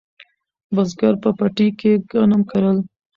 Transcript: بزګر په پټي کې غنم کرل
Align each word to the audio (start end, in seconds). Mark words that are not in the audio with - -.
بزګر 0.75 1.13
په 1.23 1.29
پټي 1.37 1.67
کې 1.79 1.91
غنم 2.19 2.41
کرل 2.51 2.77